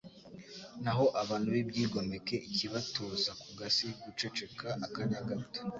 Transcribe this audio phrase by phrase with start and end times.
[0.83, 5.59] naho abantu b’ibyigomeke ikabatuza ku gasi guceceka akanya gato